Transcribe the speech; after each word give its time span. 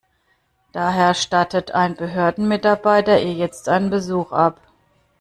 Daher 0.71 1.13
stattet 1.13 1.75
ein 1.75 1.95
Behördenmitarbeiter 1.95 3.21
ihr 3.21 3.33
jetzt 3.33 3.69
einen 3.69 3.91
Besuch 3.91 4.31
ab. 4.31 4.59